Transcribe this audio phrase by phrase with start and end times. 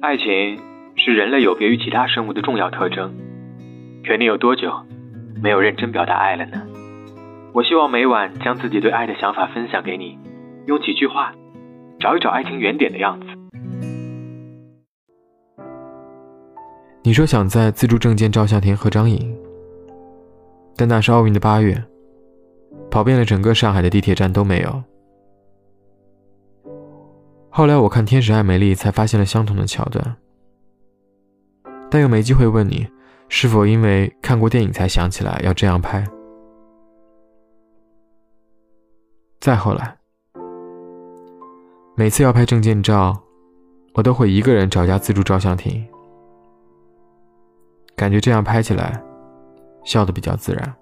[0.00, 0.24] 爱情
[0.94, 3.12] 是人类有别于其他生物的重要特征。
[4.06, 4.72] 可你有多久
[5.42, 6.62] 没有认真表达爱了呢？
[7.52, 10.16] 我希望每晚将自己对爱的想法分享给你，
[10.66, 11.32] 用几句话
[11.98, 13.26] 找一找爱情原点的样子。
[17.02, 19.36] 你说想在自助证件照相亭合张影，
[20.76, 21.74] 但那是奥运的八月，
[22.88, 24.80] 跑遍了整个上海的地铁站都没有。
[27.58, 30.16] 后来我看《天使爱美丽》才发现了相同的桥段，
[31.90, 32.86] 但又没机会问你
[33.28, 36.06] 是否因为看过电影才想起来要这样拍。
[39.40, 39.98] 再后来，
[41.96, 43.20] 每次要拍证件照，
[43.94, 45.84] 我都会一个人找家自助照相亭，
[47.96, 49.02] 感觉这样拍起来
[49.82, 50.74] 笑得比较自然。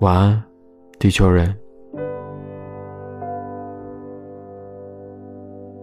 [0.00, 0.44] 晚安，
[0.98, 1.61] 地球人。